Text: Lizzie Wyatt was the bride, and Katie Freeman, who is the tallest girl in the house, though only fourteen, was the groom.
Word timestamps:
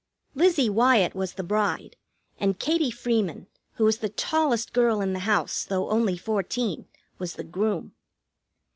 Lizzie 0.33 0.67
Wyatt 0.67 1.13
was 1.13 1.33
the 1.33 1.43
bride, 1.43 1.95
and 2.39 2.57
Katie 2.57 2.89
Freeman, 2.89 3.45
who 3.73 3.85
is 3.85 3.99
the 3.99 4.09
tallest 4.09 4.73
girl 4.73 4.99
in 4.99 5.13
the 5.13 5.19
house, 5.29 5.63
though 5.63 5.91
only 5.91 6.17
fourteen, 6.17 6.87
was 7.19 7.33
the 7.33 7.43
groom. 7.43 7.93